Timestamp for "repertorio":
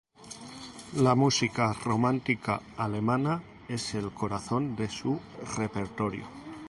5.57-6.25